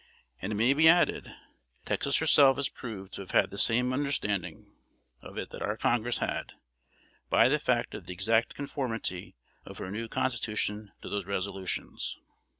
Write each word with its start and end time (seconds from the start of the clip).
And 0.41 0.51
it 0.51 0.55
may 0.55 0.73
be 0.73 0.87
added, 0.89 1.25
that 1.25 1.85
Texas 1.85 2.17
herself 2.17 2.57
is 2.57 2.69
proved 2.69 3.13
to 3.13 3.21
have 3.21 3.29
had 3.29 3.51
the 3.51 3.59
same 3.59 3.93
understanding 3.93 4.73
of 5.21 5.37
it 5.37 5.51
that 5.51 5.61
our 5.61 5.77
Congress 5.77 6.17
had, 6.17 6.53
by 7.29 7.47
the 7.49 7.59
fact 7.59 7.93
of 7.93 8.07
the 8.07 8.13
exact 8.13 8.55
conformity 8.55 9.35
of 9.63 9.77
her 9.77 9.91
new 9.91 10.07
Constitution 10.07 10.91
to 11.03 11.09
those 11.09 11.27
resolutions. 11.27 12.17